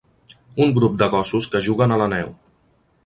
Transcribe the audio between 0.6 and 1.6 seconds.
Un grup de gossos